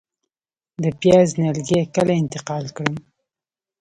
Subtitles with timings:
[0.83, 2.95] د پیاز نیالګي کله انتقال کړم؟